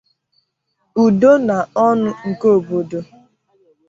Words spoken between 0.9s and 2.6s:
udo na ọṅụ nke